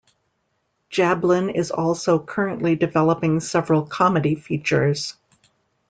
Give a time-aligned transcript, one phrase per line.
[0.89, 5.13] Jablin is also currently developing several comedy features.